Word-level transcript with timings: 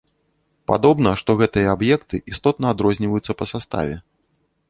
Падобна, 0.69 1.11
што 1.21 1.33
гэтыя 1.41 1.67
аб'екты 1.75 2.21
істотна 2.35 2.73
адрозніваюцца 2.77 3.31
па 3.43 3.51
саставе. 3.55 3.95